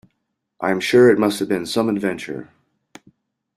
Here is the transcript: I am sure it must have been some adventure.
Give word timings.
I 0.59 0.71
am 0.71 0.79
sure 0.79 1.11
it 1.11 1.19
must 1.19 1.37
have 1.37 1.47
been 1.47 1.67
some 1.67 1.87
adventure. 1.87 2.49